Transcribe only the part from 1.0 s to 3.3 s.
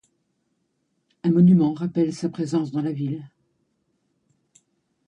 Un monument rappelle sa présence dans la ville.